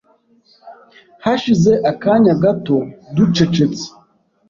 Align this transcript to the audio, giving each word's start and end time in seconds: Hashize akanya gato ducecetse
Hashize 1.25 1.71
akanya 1.91 2.33
gato 2.43 2.77
ducecetse 3.15 3.85